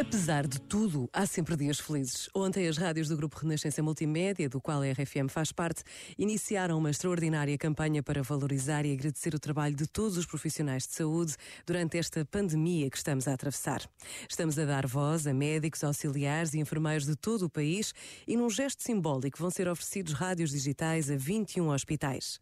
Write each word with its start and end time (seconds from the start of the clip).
Apesar 0.00 0.46
de 0.46 0.58
tudo, 0.58 1.10
há 1.12 1.26
sempre 1.26 1.54
dias 1.54 1.78
felizes. 1.78 2.30
Ontem, 2.34 2.66
as 2.66 2.78
rádios 2.78 3.06
do 3.06 3.18
Grupo 3.18 3.36
Renascença 3.36 3.82
Multimédia, 3.82 4.48
do 4.48 4.58
qual 4.58 4.80
a 4.80 4.90
RFM 4.90 5.28
faz 5.28 5.52
parte, 5.52 5.82
iniciaram 6.16 6.78
uma 6.78 6.88
extraordinária 6.88 7.58
campanha 7.58 8.02
para 8.02 8.22
valorizar 8.22 8.86
e 8.86 8.94
agradecer 8.94 9.34
o 9.34 9.38
trabalho 9.38 9.76
de 9.76 9.86
todos 9.86 10.16
os 10.16 10.24
profissionais 10.24 10.86
de 10.86 10.94
saúde 10.94 11.36
durante 11.66 11.98
esta 11.98 12.24
pandemia 12.24 12.88
que 12.88 12.96
estamos 12.96 13.28
a 13.28 13.34
atravessar. 13.34 13.86
Estamos 14.26 14.58
a 14.58 14.64
dar 14.64 14.86
voz 14.86 15.26
a 15.26 15.34
médicos, 15.34 15.84
auxiliares 15.84 16.54
e 16.54 16.60
enfermeiros 16.60 17.04
de 17.04 17.14
todo 17.14 17.42
o 17.42 17.50
país 17.50 17.92
e, 18.26 18.38
num 18.38 18.48
gesto 18.48 18.82
simbólico, 18.82 19.36
vão 19.38 19.50
ser 19.50 19.68
oferecidos 19.68 20.14
rádios 20.14 20.50
digitais 20.50 21.10
a 21.10 21.16
21 21.16 21.68
hospitais. 21.68 22.40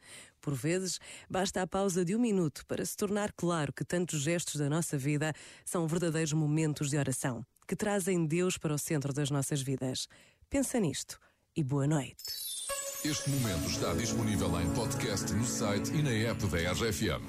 Por 0.48 0.54
vezes, 0.54 0.98
basta 1.28 1.60
a 1.60 1.66
pausa 1.66 2.02
de 2.02 2.16
um 2.16 2.18
minuto 2.18 2.64
para 2.66 2.82
se 2.82 2.96
tornar 2.96 3.34
claro 3.36 3.70
que 3.70 3.84
tantos 3.84 4.22
gestos 4.22 4.54
da 4.54 4.66
nossa 4.70 4.96
vida 4.96 5.34
são 5.62 5.86
verdadeiros 5.86 6.32
momentos 6.32 6.88
de 6.88 6.96
oração, 6.96 7.44
que 7.66 7.76
trazem 7.76 8.24
Deus 8.24 8.56
para 8.56 8.72
o 8.72 8.78
centro 8.78 9.12
das 9.12 9.30
nossas 9.30 9.60
vidas. 9.60 10.08
Pensa 10.48 10.80
nisto 10.80 11.18
e 11.54 11.62
boa 11.62 11.86
noite. 11.86 12.14
Este 13.04 13.28
momento 13.28 13.68
está 13.68 13.92
disponível 13.92 14.58
em 14.58 14.70
podcast 14.72 15.30
no 15.34 15.44
site 15.44 15.92
e 15.92 16.02
na 16.02 16.12
app 16.12 16.42
da 16.46 16.72
RFM. 16.72 17.28